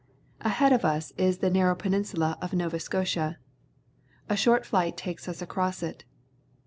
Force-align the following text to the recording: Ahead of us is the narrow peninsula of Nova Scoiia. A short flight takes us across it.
Ahead 0.41 0.73
of 0.73 0.83
us 0.83 1.11
is 1.15 1.37
the 1.45 1.51
narrow 1.51 1.75
peninsula 1.75 2.35
of 2.41 2.53
Nova 2.53 2.77
Scoiia. 2.77 3.35
A 4.29 4.35
short 4.35 4.65
flight 4.65 4.97
takes 4.97 5.29
us 5.29 5.43
across 5.43 5.83
it. 5.83 6.05